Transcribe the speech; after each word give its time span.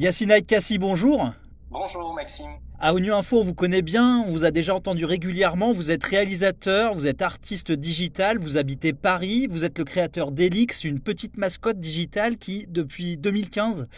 Yacine 0.00 0.40
Kassi, 0.40 0.78
bonjour. 0.78 1.30
Bonjour 1.70 2.14
Maxime. 2.14 2.52
À 2.78 2.94
ONU 2.94 3.12
Info, 3.12 3.40
on 3.40 3.44
vous 3.44 3.52
connaît 3.52 3.82
bien, 3.82 4.24
on 4.26 4.30
vous 4.30 4.46
a 4.46 4.50
déjà 4.50 4.74
entendu 4.74 5.04
régulièrement, 5.04 5.72
vous 5.72 5.90
êtes 5.90 6.02
réalisateur, 6.04 6.94
vous 6.94 7.06
êtes 7.06 7.20
artiste 7.20 7.70
digital, 7.70 8.38
vous 8.38 8.56
habitez 8.56 8.94
Paris, 8.94 9.46
vous 9.46 9.66
êtes 9.66 9.76
le 9.76 9.84
créateur 9.84 10.32
d'Elix, 10.32 10.84
une 10.84 11.00
petite 11.00 11.36
mascotte 11.36 11.80
digitale 11.80 12.38
qui, 12.38 12.64
depuis 12.66 13.18
2015, 13.18 13.88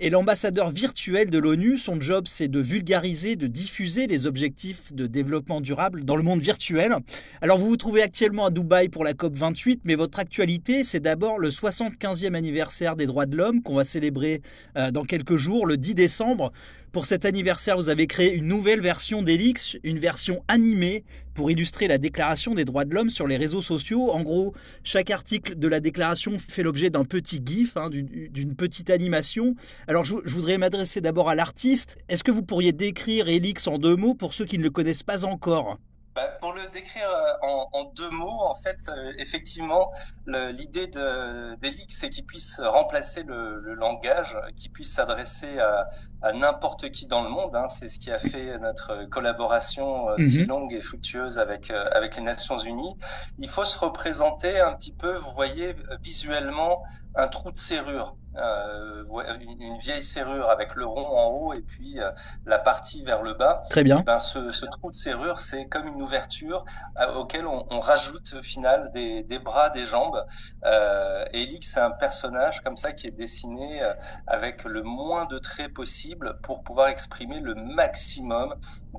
est 0.00 0.10
l'ambassadeur 0.10 0.70
virtuel 0.70 1.30
de 1.30 1.38
l'ONU. 1.38 1.76
Son 1.76 2.00
job, 2.00 2.24
c'est 2.26 2.48
de 2.48 2.60
vulgariser, 2.60 3.36
de 3.36 3.46
diffuser 3.46 4.06
les 4.06 4.26
objectifs 4.26 4.92
de 4.92 5.06
développement 5.06 5.60
durable 5.60 6.04
dans 6.04 6.16
le 6.16 6.22
monde 6.22 6.40
virtuel. 6.40 6.96
Alors, 7.40 7.58
vous 7.58 7.68
vous 7.68 7.76
trouvez 7.76 8.02
actuellement 8.02 8.46
à 8.46 8.50
Dubaï 8.50 8.88
pour 8.88 9.04
la 9.04 9.14
COP 9.14 9.34
28, 9.34 9.80
mais 9.84 9.94
votre 9.94 10.18
actualité, 10.18 10.84
c'est 10.84 11.00
d'abord 11.00 11.38
le 11.38 11.50
75e 11.50 12.34
anniversaire 12.34 12.96
des 12.96 13.06
droits 13.06 13.26
de 13.26 13.36
l'homme 13.36 13.62
qu'on 13.62 13.74
va 13.74 13.84
célébrer 13.84 14.42
euh, 14.76 14.90
dans 14.90 15.04
quelques 15.04 15.36
jours, 15.36 15.66
le 15.66 15.76
10 15.76 15.94
décembre. 15.94 16.52
Pour 16.92 17.04
cet 17.04 17.26
anniversaire, 17.26 17.76
vous 17.76 17.90
avez 17.90 18.06
créé 18.06 18.34
une 18.34 18.46
nouvelle 18.46 18.80
version 18.80 19.22
d'Elix, 19.22 19.76
une 19.82 19.98
version 19.98 20.42
animée 20.48 21.04
pour 21.34 21.50
illustrer 21.50 21.86
la 21.86 21.98
déclaration 21.98 22.54
des 22.54 22.64
droits 22.64 22.86
de 22.86 22.94
l'homme 22.94 23.10
sur 23.10 23.26
les 23.26 23.36
réseaux 23.36 23.60
sociaux. 23.60 24.10
En 24.10 24.22
gros, 24.22 24.54
chaque 24.84 25.10
article 25.10 25.58
de 25.58 25.68
la 25.68 25.80
déclaration 25.80 26.38
fait 26.38 26.62
l'objet 26.62 26.88
d'un 26.88 27.04
petit 27.04 27.42
GIF, 27.44 27.76
hein, 27.76 27.90
d'une 27.90 28.54
petite 28.54 28.88
animation. 28.88 29.54
Alors, 29.86 30.04
je, 30.04 30.16
voudrais 30.24 30.56
m'adresser 30.56 31.02
d'abord 31.02 31.28
à 31.28 31.34
l'artiste. 31.34 31.98
Est-ce 32.08 32.24
que 32.24 32.30
vous 32.30 32.42
pourriez 32.42 32.72
décrire 32.72 33.28
Elix 33.28 33.66
en 33.66 33.76
deux 33.76 33.96
mots 33.96 34.14
pour 34.14 34.32
ceux 34.32 34.46
qui 34.46 34.56
ne 34.56 34.62
le 34.62 34.70
connaissent 34.70 35.02
pas 35.02 35.26
encore? 35.26 35.78
Bah, 36.18 36.36
pour 36.40 36.52
le 36.52 36.62
décrire 36.72 37.08
euh, 37.08 37.46
en, 37.72 37.84
deux 37.94 38.10
mots, 38.10 38.40
en 38.42 38.54
fait, 38.54 38.88
euh, 38.88 39.12
effectivement, 39.18 39.92
l'idée 40.26 40.88
d'Elix, 40.88 41.96
c'est 41.96 42.10
qu'il 42.10 42.26
puisse 42.26 42.60
remplacer 42.60 43.22
le, 43.22 43.74
langage, 43.74 44.36
qu'il 44.56 44.72
puisse 44.72 44.92
s'adresser 44.92 45.60
à, 45.60 46.32
n'importe 46.32 46.90
qui 46.90 47.06
dans 47.06 47.22
le 47.22 47.28
monde. 47.28 47.54
Hein. 47.54 47.68
C'est 47.68 47.86
ce 47.86 48.00
qui 48.00 48.10
a 48.10 48.18
fait 48.18 48.58
notre 48.58 49.04
collaboration 49.04 50.10
euh, 50.10 50.16
si 50.18 50.40
mhm. 50.40 50.48
longue 50.48 50.72
et 50.72 50.80
fructueuse 50.80 51.38
avec 51.38 51.70
avec 51.70 52.16
les 52.16 52.22
Nations 52.22 52.58
Unies. 52.58 52.96
Il 53.38 53.48
faut 53.48 53.64
se 53.64 53.78
représenter 53.78 54.58
un 54.58 54.72
petit 54.74 54.92
peu, 54.92 55.14
vous 55.14 55.32
voyez, 55.32 55.76
visuellement 56.02 56.82
un 57.14 57.28
trou 57.28 57.52
de 57.52 57.58
serrure. 57.58 58.16
Euh, 58.38 59.04
une 59.50 59.78
vieille 59.78 60.02
serrure 60.02 60.48
avec 60.50 60.74
le 60.74 60.86
rond 60.86 61.06
en 61.06 61.26
haut 61.28 61.52
et 61.52 61.60
puis 61.60 62.00
euh, 62.00 62.10
la 62.46 62.58
partie 62.58 63.02
vers 63.02 63.22
le 63.22 63.34
bas. 63.34 63.64
Très 63.70 63.82
bien. 63.82 64.02
ben, 64.06 64.18
ce, 64.18 64.52
ce, 64.52 64.66
trou 64.66 64.90
de 64.90 64.94
serrure, 64.94 65.40
c'est 65.40 65.66
comme 65.66 65.86
une 65.86 66.02
ouverture 66.02 66.64
euh, 67.00 67.14
auquel 67.14 67.46
on, 67.46 67.66
on, 67.70 67.80
rajoute 67.80 68.34
au 68.38 68.42
final 68.42 68.90
des, 68.92 69.22
des 69.22 69.38
bras, 69.38 69.70
des 69.70 69.86
jambes. 69.86 70.24
Euh, 70.64 71.24
Elix, 71.32 71.72
c'est 71.72 71.80
un 71.80 71.90
personnage 71.90 72.60
comme 72.62 72.76
ça 72.76 72.92
qui 72.92 73.06
est 73.06 73.16
dessiné 73.16 73.80
avec 74.26 74.64
le 74.64 74.82
moins 74.82 75.26
de 75.26 75.38
traits 75.38 75.72
possible 75.72 76.38
pour 76.42 76.62
pouvoir 76.62 76.88
exprimer 76.88 77.40
le 77.40 77.54
maximum 77.54 78.54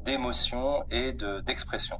d'émotions 0.06 0.84
et 0.92 1.14
d'expression. 1.46 2.00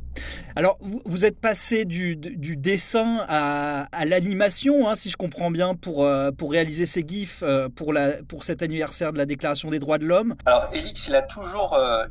Alors, 0.56 0.78
vous, 0.80 1.02
vous, 1.06 1.26
êtes 1.26 1.40
passé 1.40 1.86
du, 1.86 2.16
du 2.16 2.56
dessin 2.56 3.26
à, 3.28 3.88
à 3.92 4.06
l'animation, 4.06 4.88
hein, 4.88 4.96
si 4.96 5.09
je 5.09 5.18
comprends 5.18 5.52
bien, 5.52 5.76
pour, 5.76 6.08
pour 6.38 6.52
réaliser 6.52 6.86
ces 6.86 7.06
gifs 7.06 7.28
euh, 7.44 7.69
pour, 7.69 7.94
la, 7.94 8.11
cet 8.41 8.61
anniversaire 8.61 9.13
de 9.13 9.17
la 9.17 9.25
Déclaration 9.25 9.69
des 9.69 9.80
droits 9.80 9.97
de 9.97 10.05
l'homme? 10.05 10.35
Alors, 10.45 10.69
Elix, 10.73 11.08
il 11.08 11.16
a 11.16 11.22
toujours, 11.22 11.73
euh, 11.73 12.05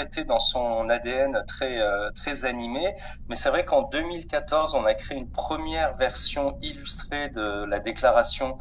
été 0.00 0.24
dans 0.24 0.38
son 0.38 0.88
ADN 0.88 1.44
très, 1.46 1.80
euh, 1.80 2.10
très 2.12 2.44
animé, 2.44 2.94
mais 3.28 3.36
c'est 3.36 3.48
vrai 3.48 3.64
qu'en 3.64 3.82
2014, 3.82 4.74
on 4.74 4.84
a 4.84 4.94
créé 4.94 5.18
une 5.18 5.30
première 5.30 5.96
version 5.96 6.58
illustrée 6.62 7.28
de 7.30 7.64
la 7.64 7.78
Déclaration 7.78 8.58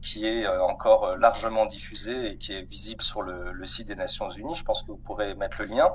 qui 0.00 0.26
est 0.26 0.46
encore 0.46 1.16
largement 1.16 1.66
diffusée 1.66 2.32
et 2.32 2.36
qui 2.36 2.52
est 2.52 2.62
visible 2.62 3.02
sur 3.02 3.22
le 3.22 3.66
site 3.66 3.88
des 3.88 3.96
Nations 3.96 4.30
Unies. 4.30 4.54
Je 4.54 4.62
pense 4.62 4.82
que 4.82 4.88
vous 4.88 4.96
pourrez 4.96 5.34
mettre 5.34 5.60
le 5.62 5.66
lien. 5.66 5.90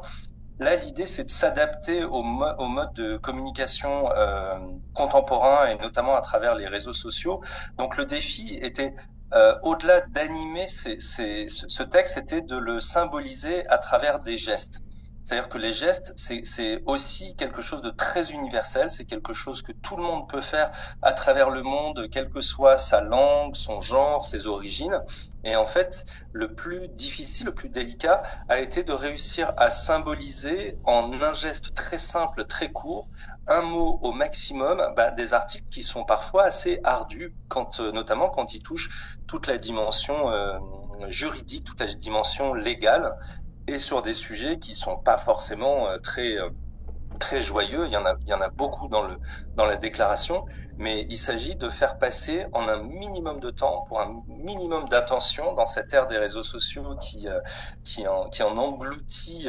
Là, 0.60 0.76
l'idée, 0.76 1.08
c'est 1.08 1.24
de 1.24 1.30
s'adapter 1.30 2.04
au, 2.04 2.22
mode 2.24 2.94
de 2.96 3.18
communication 3.18 4.12
euh, 4.16 4.59
contemporain 4.94 5.68
et 5.68 5.75
notamment 5.78 6.16
à 6.16 6.22
travers 6.22 6.56
les 6.56 6.68
réseaux 6.68 6.94
sociaux. 6.94 7.42
Donc, 7.78 7.98
le 7.98 8.06
défi 8.06 8.59
était 8.62 8.94
euh, 9.34 9.56
au-delà 9.64 10.02
d'animer 10.02 10.68
ce 10.68 11.84
texte, 11.84 12.16
c'était 12.16 12.42
de 12.42 12.58
le 12.58 12.80
symboliser 12.80 13.68
à 13.70 13.78
travers 13.78 14.20
des 14.20 14.38
gestes. 14.38 14.81
C'est-à-dire 15.24 15.50
que 15.50 15.58
les 15.59 15.72
gestes, 15.72 16.14
c'est 16.16 16.82
aussi 16.86 17.36
quelque 17.36 17.62
chose 17.62 17.82
de 17.82 17.92
très 17.92 18.32
universel, 18.32 18.90
c'est 18.90 19.06
quelque 19.06 19.34
chose 19.34 19.62
que 19.62 19.72
tout 19.72 19.96
le 19.96 20.04
monde 20.04 20.28
peut 20.28 20.42
faire 20.42 20.72
à 21.02 21.14
travers 21.14 21.50
le 21.52 21.62
monde, 21.62 22.09
quelle 22.12 22.30
que 22.30 22.42
soit 22.42 22.78
sa 22.78 23.02
langue, 23.02 23.56
son 23.56 23.80
genre, 23.80 24.26
ses 24.26 24.48
origines. 24.48 25.00
Et 25.44 25.56
en 25.56 25.66
fait, 25.66 26.06
le 26.31 26.54
plus 26.54 26.88
difficile, 26.90 27.48
le 27.48 27.54
plus 27.54 27.70
délicat 27.70 28.22
a 28.48 28.60
été 28.60 28.84
de 28.84 28.94
réussir 28.94 29.54
à 29.58 29.70
symboliser 29.72 30.80
en 30.84 31.12
un 31.22 31.34
geste 31.34 31.74
très 31.74 31.98
simple, 31.98 32.46
très 32.46 32.72
court, 32.72 33.10
un 33.48 33.62
mot 33.62 34.00
au 34.02 34.12
maximum, 34.12 34.94
bah, 34.96 35.12
des 35.12 35.34
articles 35.34 35.66
qui 35.72 35.84
sont 35.84 36.04
parfois 36.04 36.44
assez 36.44 36.80
ardus, 36.84 37.36
quand, 37.48 37.80
euh, 37.80 37.92
notamment 37.92 38.30
quand 38.30 38.54
ils 38.54 38.62
touchent 38.62 39.18
toute 39.28 39.48
la 39.48 39.58
dimension 39.58 40.31
euh, 40.31 40.60
juridique, 41.08 41.66
toute 41.66 41.80
la 41.80 41.88
dimension 41.88 42.54
légale 42.54 43.16
et 43.72 43.80
sur 43.80 44.02
des 44.02 44.14
sujets 44.14 44.59
qui 44.59 44.76
sont 44.76 44.98
pas 44.98 45.18
forcément 45.18 45.88
euh, 45.88 45.98
très 45.98 46.38
euh, 46.38 46.50
très 47.20 47.42
joyeux. 47.42 47.86
Il 47.88 47.94
y 47.94 47.98
en 47.98 48.06
a, 48.06 48.50
beaucoup 48.50 48.88
dans 48.90 49.66
la 49.66 49.76
déclaration, 49.78 50.46
mais 50.81 51.06
il 51.09 51.18
s'agit 51.18 51.56
de 51.56 51.69
faire 51.69 52.00
passer 52.00 52.47
en 52.53 52.68
un 52.68 52.81
minimum 52.81 53.40
de 53.40 53.52
temps, 53.52 53.86
pour 53.88 54.02
un 54.02 54.24
minimum 54.28 54.90
d'attention 54.90 55.53
dans 55.53 55.68
cette 55.68 55.94
ère 55.94 56.08
des 56.08 56.18
réseaux 56.18 56.42
sociaux 56.42 56.96
qui 57.00 57.28
euh, 57.28 57.40
qui 57.84 58.08
en 58.08 58.58
engloutit 58.58 59.47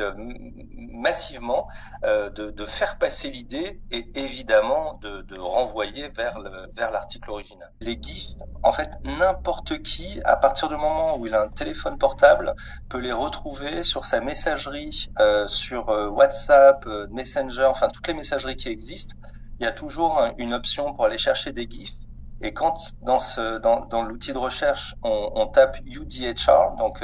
massivement, 0.77 1.69
euh, 2.05 2.29
de, 2.31 2.67
faire 2.67 2.99
passer 2.99 3.31
l'idée 3.31 3.81
et 3.91 4.11
évidemment 4.15 4.99
de, 5.03 5.23
de 5.23 5.39
renvoyer 5.39 6.09
vers 6.09 6.39
le 6.39 6.69
vers 6.75 6.91
l'article 6.91 7.31
original. 7.31 7.71
Les 7.81 7.99
GIFs, 8.01 8.37
en 8.63 8.73
fait, 8.73 8.91
n'importe 9.05 9.83
qui, 9.83 10.21
à 10.25 10.37
partir 10.37 10.69
du 10.69 10.77
moment 10.77 11.17
où 11.17 11.27
il 11.27 11.35
a 11.35 11.43
un 11.43 11.49
téléphone 11.49 11.97
portable, 11.99 12.55
peut 12.91 12.99
les 12.99 13.13
retrouver 13.13 13.83
sur 13.85 14.05
sa 14.05 14.21
messagerie, 14.21 15.11
euh, 15.19 15.47
sur 15.47 15.89
WhatsApp, 15.89 16.87
Messenger 17.11 17.65
enfin 17.65 17.89
toutes 17.89 18.07
les 18.07 18.15
messageries 18.15 18.57
qui 18.57 18.69
existent, 18.69 19.17
il 19.61 19.65
y 19.65 19.67
a 19.67 19.73
toujours 19.73 20.21
une 20.39 20.55
option 20.55 20.95
pour 20.95 21.05
aller 21.05 21.19
chercher 21.19 21.53
des 21.53 21.69
GIFs. 21.69 22.03
Et 22.45 22.53
quand 22.53 22.77
dans 23.03 24.03
l'outil 24.03 24.33
de 24.33 24.39
recherche 24.39 24.97
on, 25.05 25.47
tape 25.47 25.79
UDHR, 25.87 26.77
donc 26.77 27.01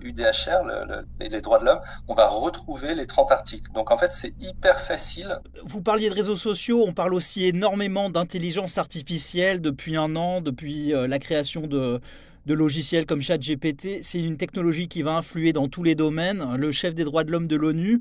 UDHR, 0.00 0.66
euh, 0.66 1.02
les 1.20 1.40
droits 1.40 1.60
de 1.60 1.66
l'homme, 1.66 1.80
on 2.08 2.14
va 2.14 2.26
retrouver 2.26 2.96
les 2.96 3.06
30 3.06 3.30
articles. 3.30 3.70
Donc 3.72 3.92
en 3.92 3.98
fait 3.98 4.12
c'est 4.12 4.34
hyper 4.40 4.80
facile. 4.80 5.38
Vous 5.64 5.80
parliez 5.80 6.10
de 6.10 6.14
réseaux 6.14 6.36
sociaux, 6.36 6.84
on 6.86 6.92
parle 6.92 7.14
aussi 7.14 7.44
énormément 7.44 8.10
d'intelligence 8.10 8.78
artificielle 8.78 9.60
depuis 9.60 9.96
un 9.96 10.16
an, 10.16 10.40
depuis 10.40 10.92
euh, 10.92 11.06
la 11.06 11.20
création 11.20 11.68
de 11.68 12.00
de 12.46 12.54
logiciels 12.54 13.06
comme 13.06 13.20
ChatGPT. 13.20 14.02
C'est 14.02 14.18
une 14.18 14.36
technologie 14.36 14.88
qui 14.88 15.02
va 15.02 15.12
influer 15.12 15.52
dans 15.52 15.68
tous 15.68 15.82
les 15.82 15.94
domaines. 15.94 16.56
Le 16.56 16.72
chef 16.72 16.94
des 16.94 17.04
droits 17.04 17.24
de 17.24 17.30
l'homme 17.30 17.46
de 17.46 17.56
l'ONU 17.56 18.00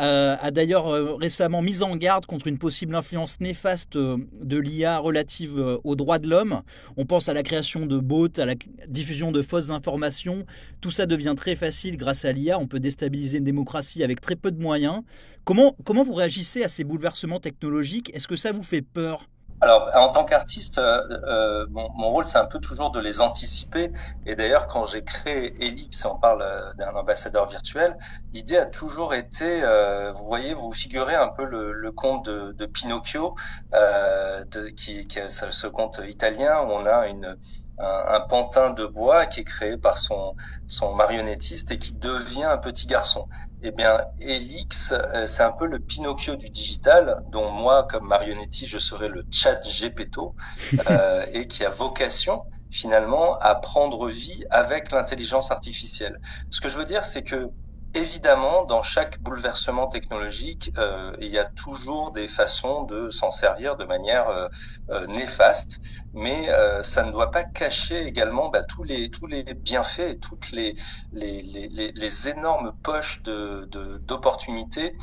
euh, 0.00 0.36
a 0.40 0.50
d'ailleurs 0.50 0.88
euh, 0.88 1.14
récemment 1.14 1.62
mis 1.62 1.82
en 1.82 1.96
garde 1.96 2.26
contre 2.26 2.46
une 2.46 2.58
possible 2.58 2.94
influence 2.94 3.40
néfaste 3.40 3.96
euh, 3.96 4.16
de 4.40 4.58
l'IA 4.58 4.98
relative 4.98 5.80
aux 5.84 5.96
droits 5.96 6.18
de 6.18 6.28
l'homme. 6.28 6.62
On 6.96 7.06
pense 7.06 7.28
à 7.28 7.34
la 7.34 7.42
création 7.42 7.86
de 7.86 7.98
bots, 7.98 8.28
à 8.38 8.44
la 8.44 8.54
diffusion 8.88 9.32
de 9.32 9.42
fausses 9.42 9.70
informations. 9.70 10.46
Tout 10.80 10.90
ça 10.90 11.06
devient 11.06 11.34
très 11.36 11.56
facile 11.56 11.96
grâce 11.96 12.24
à 12.24 12.32
l'IA. 12.32 12.58
On 12.58 12.66
peut 12.66 12.80
déstabiliser 12.80 13.38
une 13.38 13.44
démocratie 13.44 14.02
avec 14.02 14.20
très 14.20 14.36
peu 14.36 14.50
de 14.50 14.60
moyens. 14.60 15.02
Comment, 15.44 15.76
comment 15.84 16.02
vous 16.02 16.14
réagissez 16.14 16.62
à 16.62 16.68
ces 16.68 16.84
bouleversements 16.84 17.40
technologiques? 17.40 18.10
Est-ce 18.14 18.26
que 18.26 18.36
ça 18.36 18.50
vous 18.50 18.62
fait 18.62 18.82
peur? 18.82 19.28
Alors, 19.64 19.90
en 19.94 20.12
tant 20.12 20.26
qu'artiste, 20.26 20.76
euh, 20.76 21.00
euh 21.26 21.66
mon, 21.70 21.88
mon, 21.94 22.10
rôle, 22.10 22.26
c'est 22.26 22.36
un 22.36 22.44
peu 22.44 22.58
toujours 22.58 22.90
de 22.90 23.00
les 23.00 23.22
anticiper. 23.22 23.92
Et 24.26 24.36
d'ailleurs, 24.36 24.66
quand 24.66 24.84
j'ai 24.84 25.02
créé 25.02 25.54
Elix, 25.64 26.04
on 26.04 26.18
parle 26.18 26.42
euh, 26.42 26.74
d'un 26.74 26.94
ambassadeur 26.94 27.48
virtuel, 27.48 27.96
l'idée 28.34 28.58
a 28.58 28.66
toujours 28.66 29.14
été, 29.14 29.62
euh, 29.62 30.12
vous 30.12 30.26
voyez, 30.26 30.52
vous 30.52 30.70
figurez 30.72 31.14
un 31.14 31.28
peu 31.28 31.44
le, 31.46 31.72
le 31.72 31.92
conte 31.92 32.26
de, 32.26 32.52
de 32.52 32.66
Pinocchio, 32.66 33.34
euh, 33.72 34.44
de, 34.52 34.68
qui, 34.68 35.06
qui 35.06 35.18
ce 35.30 35.66
conte 35.66 35.98
italien 36.06 36.60
où 36.60 36.70
on 36.70 36.84
a 36.84 37.06
une 37.06 37.38
un, 37.78 38.04
un, 38.08 38.20
pantin 38.20 38.70
de 38.70 38.84
bois 38.86 39.26
qui 39.26 39.40
est 39.40 39.44
créé 39.44 39.76
par 39.76 39.96
son, 39.96 40.34
son 40.66 40.94
marionnettiste 40.94 41.70
et 41.70 41.78
qui 41.78 41.94
devient 41.94 42.44
un 42.44 42.58
petit 42.58 42.86
garçon. 42.86 43.28
Eh 43.66 43.70
bien, 43.70 44.04
Elix, 44.20 44.92
euh, 44.92 45.26
c'est 45.26 45.42
un 45.42 45.52
peu 45.52 45.66
le 45.66 45.78
Pinocchio 45.78 46.36
du 46.36 46.50
digital, 46.50 47.22
dont 47.30 47.50
moi, 47.50 47.86
comme 47.90 48.06
marionnettiste, 48.06 48.70
je 48.70 48.78
serais 48.78 49.08
le 49.08 49.24
chat 49.30 49.62
Gepetto, 49.62 50.34
euh, 50.90 51.24
et 51.32 51.48
qui 51.48 51.64
a 51.64 51.70
vocation 51.70 52.44
finalement 52.70 53.38
à 53.38 53.54
prendre 53.54 54.08
vie 54.08 54.44
avec 54.50 54.90
l'intelligence 54.92 55.50
artificielle. 55.50 56.20
Ce 56.50 56.60
que 56.60 56.68
je 56.68 56.76
veux 56.76 56.84
dire, 56.84 57.04
c'est 57.04 57.22
que 57.22 57.48
évidemment, 57.94 58.64
dans 58.64 58.82
chaque 58.82 59.20
bouleversement 59.22 59.86
technologique, 59.88 60.70
euh, 60.78 61.16
il 61.20 61.28
y 61.28 61.38
a 61.38 61.44
toujours 61.44 62.12
des 62.12 62.28
façons 62.28 62.82
de 62.84 63.10
s'en 63.10 63.30
servir 63.30 63.76
de 63.76 63.84
manière 63.84 64.28
euh, 64.28 64.48
euh, 64.90 65.06
néfaste, 65.06 65.80
mais 66.12 66.48
ça 66.82 67.02
ne 67.04 67.10
doit 67.12 67.30
pas 67.30 67.44
cacher 67.44 68.06
également 68.06 68.48
bah, 68.50 68.62
tous 68.64 68.84
les 68.84 69.10
tous 69.10 69.26
les 69.26 69.42
bienfaits 69.44 70.00
et 70.00 70.18
toutes 70.18 70.50
les 70.52 70.74
les, 71.12 71.42
les, 71.42 71.92
les 71.94 72.28
énormes 72.28 72.72
poches 72.82 73.22
de 73.24 73.68
d'opportunités 74.06 74.96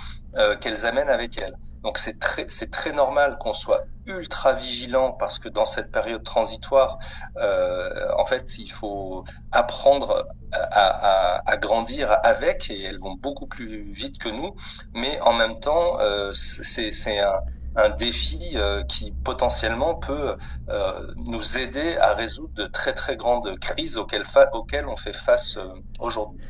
qu'elles 0.61 0.85
amènent 0.85 1.09
avec 1.09 1.37
elles. 1.37 1.55
Donc 1.83 1.97
c'est 1.97 2.19
très 2.19 2.45
c'est 2.49 2.71
très 2.71 2.91
normal 2.91 3.37
qu'on 3.39 3.53
soit 3.53 3.85
ultra 4.05 4.53
vigilant 4.53 5.11
parce 5.11 5.39
que 5.39 5.49
dans 5.49 5.65
cette 5.65 5.91
période 5.91 6.23
transitoire, 6.23 6.99
euh, 7.37 8.09
en 8.17 8.25
fait, 8.25 8.57
il 8.57 8.69
faut 8.69 9.23
apprendre 9.51 10.27
à, 10.51 10.59
à, 10.59 11.51
à, 11.51 11.57
grandir 11.57 12.17
avec 12.23 12.69
et 12.69 12.83
elles 12.83 12.99
vont 12.99 13.15
beaucoup 13.15 13.47
plus 13.47 13.91
vite 13.93 14.17
que 14.17 14.29
nous. 14.29 14.55
Mais 14.93 15.19
en 15.21 15.33
même 15.33 15.59
temps, 15.59 15.99
euh, 15.99 16.31
c'est 16.33 17.19
un, 17.19 17.39
un 17.75 17.89
défi 17.89 18.51
euh, 18.55 18.83
qui 18.83 19.11
potentiellement 19.23 19.95
peut 19.95 20.35
euh, 20.69 21.07
nous 21.17 21.57
aider 21.57 21.97
à 21.97 22.13
résoudre 22.13 22.53
de 22.53 22.65
très 22.65 22.93
très 22.93 23.15
grandes 23.15 23.57
crises 23.59 23.97
auxquelles, 23.97 24.25
auxquelles 24.53 24.87
on 24.87 24.97
fait 24.97 25.15
face 25.15 25.57
euh, 25.57 25.67
aujourd'hui. 25.99 26.41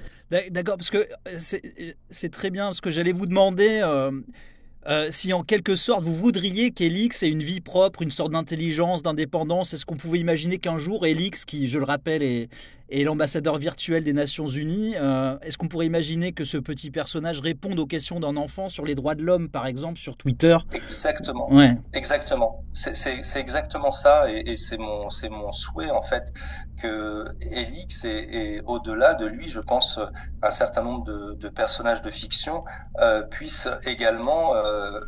D'accord, 0.49 0.77
parce 0.77 0.89
que 0.89 1.09
c'est 2.09 2.31
très 2.31 2.51
bien, 2.51 2.71
ce 2.71 2.79
que 2.79 2.89
j'allais 2.89 3.11
vous 3.11 3.25
demander. 3.25 3.81
Euh, 4.87 5.09
si 5.11 5.31
en 5.31 5.43
quelque 5.43 5.75
sorte 5.75 6.03
vous 6.03 6.13
voudriez 6.13 6.71
qu'Elix 6.71 7.21
ait 7.21 7.29
une 7.29 7.43
vie 7.43 7.61
propre, 7.61 8.01
une 8.01 8.09
sorte 8.09 8.31
d'intelligence, 8.31 9.03
d'indépendance, 9.03 9.73
est-ce 9.73 9.85
qu'on 9.85 9.95
pouvait 9.95 10.19
imaginer 10.19 10.57
qu'un 10.57 10.77
jour 10.77 11.05
Elix, 11.05 11.45
qui 11.45 11.67
je 11.67 11.77
le 11.77 11.85
rappelle 11.85 12.23
est, 12.23 12.49
et 12.91 13.03
l'ambassadeur 13.03 13.57
virtuel 13.57 14.03
des 14.03 14.13
Nations 14.13 14.47
Unies. 14.47 14.95
Euh, 14.97 15.39
est-ce 15.41 15.57
qu'on 15.57 15.67
pourrait 15.67 15.85
imaginer 15.85 16.33
que 16.33 16.43
ce 16.43 16.57
petit 16.57 16.91
personnage 16.91 17.39
réponde 17.39 17.79
aux 17.79 17.87
questions 17.87 18.19
d'un 18.19 18.35
enfant 18.35 18.69
sur 18.69 18.85
les 18.85 18.95
droits 18.95 19.15
de 19.15 19.23
l'homme, 19.23 19.49
par 19.49 19.65
exemple, 19.65 19.97
sur 19.97 20.17
Twitter? 20.17 20.57
Exactement. 20.73 21.51
Ouais. 21.51 21.77
Exactement. 21.93 22.63
C'est 22.73 23.21
exactement 23.35 23.91
ça, 23.91 24.29
et, 24.29 24.55
c'est 24.57 24.77
mon 24.77 25.07
mon 25.31 25.51
souhait 25.51 25.89
en 25.89 26.01
fait 26.01 26.33
que 26.81 27.25
Elix 27.41 28.03
et, 28.05 28.61
au-delà 28.65 29.13
de 29.13 29.25
lui, 29.25 29.47
je 29.47 29.59
pense, 29.59 29.99
un 30.41 30.49
certain 30.49 30.83
nombre 30.83 31.05
de, 31.35 31.49
personnages 31.49 32.01
de 32.01 32.09
fiction 32.09 32.63
euh, 32.99 33.23
puissent 33.23 33.69
également 33.85 34.55
euh, 34.55 34.99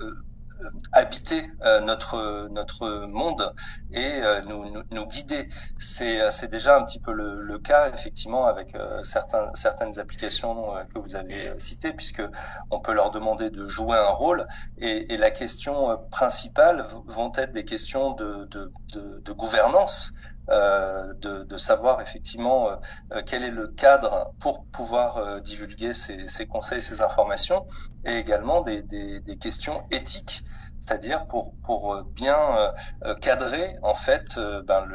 habiter 0.92 1.50
euh, 1.64 1.80
notre 1.82 2.48
notre 2.50 3.06
monde 3.08 3.54
et 3.92 4.22
euh, 4.22 4.42
nous, 4.42 4.70
nous, 4.70 4.84
nous, 4.92 5.06
guider. 5.08 5.48
C'est 5.78 6.22
euh, 6.22 6.30
c'est 6.30 6.50
déjà 6.50 6.78
un 6.78 6.84
petit 6.84 7.00
peu 7.00 7.12
le, 7.12 7.42
le 7.42 7.60
cas 7.60 7.92
effectivement 7.94 8.46
avec 8.46 8.76
certains 9.04 9.52
certaines 9.56 10.00
applications 10.00 10.74
que 10.94 11.00
vous 11.00 11.16
avez 11.16 11.58
citées 11.60 11.94
puisque 11.94 12.24
on 12.72 12.80
peut 12.80 12.94
leur 12.94 13.12
demander 13.12 13.50
de 13.50 13.68
jouer 13.68 13.98
un 13.98 14.10
rôle 14.12 14.48
et, 14.78 15.14
et 15.14 15.18
la 15.18 15.32
question 15.32 15.98
principale 16.12 16.88
vont 17.08 17.32
être 17.36 17.54
des 17.54 17.66
questions 17.66 18.12
de 18.12 18.46
de, 18.46 18.72
de, 18.94 19.20
de 19.20 19.32
gouvernance. 19.34 20.14
Euh, 20.50 21.14
de, 21.22 21.44
de, 21.44 21.58
savoir 21.58 22.02
effectivement 22.02 22.70
euh, 22.70 23.22
quel 23.26 23.46
est 23.46 23.52
le 23.52 23.70
cadre 23.70 24.34
pour 24.42 24.66
pouvoir 24.66 25.16
euh, 25.16 25.40
divulguer 25.40 25.94
ces, 25.94 26.28
ces, 26.28 26.46
conseils, 26.48 26.82
ces 26.82 27.02
informations, 27.02 27.66
et 28.04 28.18
également 28.18 28.60
des, 28.60 28.82
des, 28.82 29.22
des 29.22 29.38
questions 29.38 29.84
éthiques 29.90 30.44
c'est-à-dire 30.86 31.26
pour 31.28 31.54
pour 31.64 31.94
euh, 31.94 32.04
bien 32.14 32.38
euh, 32.58 32.72
euh, 33.06 33.16
cadrer 33.16 33.76
en 33.84 33.94
fait 33.96 34.38
ben, 34.66 34.86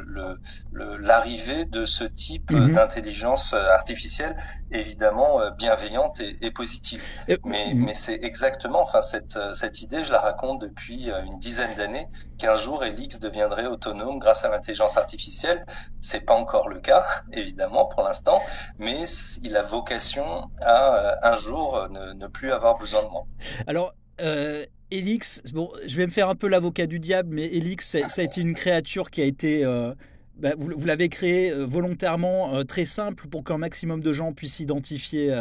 l'arrivée 0.73 1.65
de 1.65 1.87
ce 1.87 2.05
type 2.05 2.51
mhm. 2.51 2.75
d'intelligence 2.75 3.55
artificielle 3.55 4.37
évidemment 4.71 5.51
bienveillante 5.53 6.21
et, 6.21 6.37
et 6.43 6.51
positive. 6.51 7.03
mais 7.45 7.73
mais 7.75 7.95
c'est 7.95 8.19
exactement 8.23 8.83
enfin 8.83 9.01
cette 9.01 9.39
cette 9.55 9.81
idée 9.81 10.05
je 10.05 10.13
la 10.13 10.21
raconte 10.21 10.61
depuis 10.61 11.11
une 11.27 11.39
dizaine 11.39 11.75
d'années 11.75 12.09
qu'un 12.39 12.57
jour 12.57 12.85
Elix 12.85 13.21
deviendrait 13.21 13.67
autonome 13.67 14.19
grâce 14.19 14.45
à 14.45 14.49
l'intelligence 14.49 14.97
artificielle. 14.97 15.65
C'est 16.01 16.25
pas 16.25 16.35
encore 16.35 16.69
le 16.69 16.79
cas 16.79 17.05
évidemment 17.33 17.87
pour 17.87 18.03
l'instant, 18.03 18.41
mais 18.79 19.05
il 19.43 19.57
a 19.57 19.63
vocation 19.63 20.51
à 20.61 21.19
un 21.23 21.37
jour 21.37 21.89
ne, 21.91 22.13
ne 22.13 22.27
plus 22.27 22.53
avoir 22.53 22.79
besoin 22.79 23.03
de 23.03 23.09
moi. 23.09 23.27
Alors 23.67 23.93
euh, 24.21 24.65
Elix, 24.91 25.43
bon, 25.53 25.71
je 25.87 25.97
vais 25.97 26.07
me 26.07 26.11
faire 26.11 26.29
un 26.29 26.35
peu 26.35 26.49
l'avocat 26.49 26.87
du 26.87 26.99
diable, 26.99 27.35
mais 27.35 27.45
Elix, 27.45 27.87
ça, 27.87 27.99
a 28.17 28.23
été 28.23 28.41
une 28.41 28.55
créature 28.55 29.11
qui 29.11 29.21
a 29.21 29.25
été. 29.25 29.65
Euh, 29.65 29.95
bah, 30.39 30.55
vous, 30.57 30.87
l'avez 30.87 31.09
créé 31.09 31.51
euh, 31.51 31.65
volontairement 31.65 32.55
euh, 32.55 32.63
très 32.63 32.85
simple 32.85 33.27
pour 33.29 33.45
qu'un 33.45 33.59
maximum 33.59 34.01
de 34.01 34.13
gens 34.13 34.33
puissent 34.33 34.55
s'identifier 34.55 35.35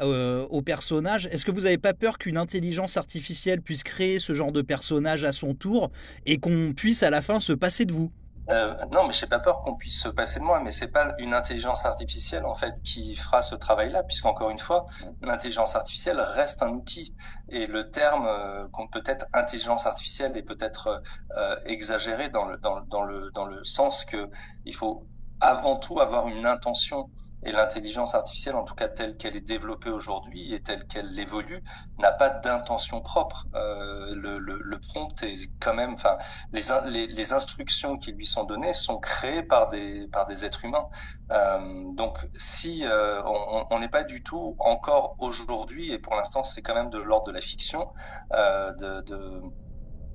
au 0.00 0.62
personnage. 0.62 1.28
Est-ce 1.32 1.44
que 1.44 1.50
vous 1.50 1.62
n'avez 1.62 1.78
pas 1.78 1.94
peur 1.94 2.18
qu'une 2.18 2.36
intelligence 2.36 2.96
artificielle 2.96 3.60
puisse 3.60 3.82
créer 3.82 4.18
ce 4.18 4.34
genre 4.34 4.52
de 4.52 4.62
personnage 4.62 5.24
à 5.24 5.32
son 5.32 5.54
tour 5.54 5.90
et 6.26 6.38
qu'on 6.38 6.72
puisse 6.74 7.02
à 7.02 7.10
la 7.10 7.20
fin 7.20 7.40
se 7.40 7.52
passer 7.52 7.84
de 7.84 7.92
vous? 7.92 8.10
Euh, 8.50 8.74
non, 8.92 9.06
mais 9.06 9.12
j'ai 9.12 9.26
pas 9.26 9.40
peur 9.40 9.60
qu'on 9.60 9.76
puisse 9.76 10.00
se 10.00 10.08
passer 10.08 10.40
de 10.40 10.44
moi, 10.44 10.60
mais 10.60 10.72
c'est 10.72 10.90
pas 10.90 11.14
une 11.18 11.34
intelligence 11.34 11.84
artificielle 11.84 12.46
en 12.46 12.54
fait 12.54 12.80
qui 12.82 13.14
fera 13.14 13.42
ce 13.42 13.54
travail-là, 13.54 14.02
puisqu'encore 14.04 14.50
une 14.50 14.58
fois, 14.58 14.86
l'intelligence 15.20 15.76
artificielle 15.76 16.20
reste 16.20 16.62
un 16.62 16.70
outil. 16.70 17.14
Et 17.50 17.66
le 17.66 17.90
terme 17.90 18.26
euh, 18.26 18.66
qu'on 18.72 18.88
peut-être 18.88 19.26
intelligence 19.34 19.86
artificielle 19.86 20.36
est 20.36 20.42
peut-être 20.42 21.02
euh, 21.36 21.56
exagéré 21.66 22.30
dans 22.30 22.46
le 22.46 22.56
dans, 22.58 22.80
dans 22.80 23.02
le 23.04 23.30
dans 23.32 23.44
le 23.44 23.62
sens 23.64 24.04
que 24.04 24.30
il 24.64 24.74
faut 24.74 25.06
avant 25.40 25.76
tout 25.76 26.00
avoir 26.00 26.28
une 26.28 26.46
intention 26.46 27.10
et 27.44 27.52
l'intelligence 27.52 28.14
artificielle, 28.14 28.56
en 28.56 28.64
tout 28.64 28.74
cas 28.74 28.88
telle 28.88 29.16
qu'elle 29.16 29.36
est 29.36 29.46
développée 29.46 29.90
aujourd'hui 29.90 30.54
et 30.54 30.60
telle 30.60 30.86
qu'elle 30.86 31.18
évolue, 31.18 31.62
n'a 31.98 32.10
pas 32.10 32.30
d'intention 32.30 33.00
propre. 33.00 33.46
Euh, 33.54 34.14
le, 34.14 34.78
prompt 34.80 35.22
est 35.22 35.50
quand 35.60 35.74
même, 35.74 35.94
enfin, 35.94 36.18
les, 36.52 37.32
instructions 37.32 37.96
qui 37.96 38.12
lui 38.12 38.26
sont 38.26 38.44
données 38.44 38.72
sont 38.72 38.98
créées 38.98 39.42
par 39.42 39.68
des 39.68 40.08
par 40.08 40.26
des 40.26 40.44
êtres 40.44 40.64
humains. 40.64 40.86
Euh, 41.30 41.84
donc, 41.94 42.18
si 42.34 42.84
euh, 42.84 43.22
on 43.24 43.78
n'est 43.78 43.88
pas 43.88 44.04
du 44.04 44.22
tout 44.22 44.56
encore 44.58 45.16
aujourd'hui, 45.18 45.92
et 45.92 45.98
pour 45.98 46.14
l'instant 46.14 46.42
c'est 46.42 46.62
quand 46.62 46.74
même 46.74 46.90
de 46.90 46.98
l'ordre 46.98 47.26
de 47.26 47.32
la 47.32 47.40
fiction, 47.40 47.88
de, 48.32 49.42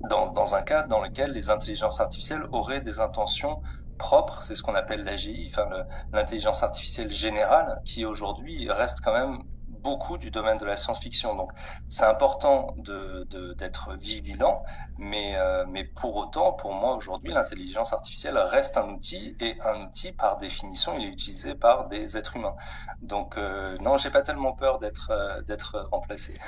dans 0.08 0.54
un 0.54 0.62
cadre 0.62 0.88
dans 0.88 1.00
lequel 1.00 1.32
les 1.32 1.50
intelligences 1.50 2.00
artificielles 2.00 2.44
auraient 2.52 2.80
des 2.80 3.00
intentions 3.00 3.62
propre, 3.96 4.42
c'est 4.42 4.54
ce 4.54 4.62
qu'on 4.62 4.74
appelle 4.74 5.04
l'AGI, 5.04 5.46
enfin 5.50 5.68
l'intelligence 6.12 6.62
artificielle 6.62 7.10
générale, 7.10 7.80
qui 7.84 8.04
aujourd'hui 8.04 8.70
reste 8.70 9.00
quand 9.00 9.12
même 9.12 9.38
beaucoup 9.84 10.16
du 10.16 10.30
domaine 10.30 10.56
de 10.56 10.64
la 10.64 10.76
science-fiction. 10.76 11.36
Donc 11.36 11.52
c'est 11.88 12.04
important 12.04 12.74
d'être 12.78 13.90
de, 13.90 13.96
vigilant, 14.00 14.64
mais, 14.98 15.34
euh, 15.36 15.64
mais 15.68 15.84
pour 15.84 16.16
autant, 16.16 16.52
pour 16.52 16.72
moi 16.72 16.96
aujourd'hui, 16.96 17.32
l'intelligence 17.32 17.92
artificielle 17.92 18.38
reste 18.38 18.76
un 18.76 18.88
outil 18.88 19.36
et 19.40 19.56
un 19.62 19.86
outil 19.86 20.12
par 20.12 20.38
définition, 20.38 20.98
il 20.98 21.04
est 21.04 21.12
utilisé 21.12 21.54
par 21.54 21.88
des 21.88 22.16
êtres 22.16 22.36
humains. 22.36 22.56
Donc 23.02 23.36
euh, 23.36 23.76
non, 23.80 23.96
j'ai 23.96 24.10
pas 24.10 24.22
tellement 24.22 24.54
peur 24.54 24.78
d'être 24.78 25.10
euh, 25.10 25.42
d'être 25.42 25.86
remplacé. 25.92 26.40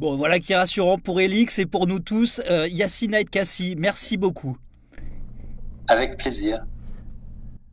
Bon, 0.00 0.16
voilà 0.16 0.40
qui 0.40 0.54
est 0.54 0.56
rassurant 0.56 0.96
pour 0.96 1.20
Elix 1.20 1.58
et 1.58 1.66
pour 1.66 1.86
nous 1.86 2.00
tous. 2.00 2.40
Euh, 2.48 2.66
Yassine 2.66 3.22
Kassi, 3.26 3.74
merci 3.76 4.16
beaucoup. 4.16 4.56
Avec 5.88 6.16
plaisir. 6.16 6.64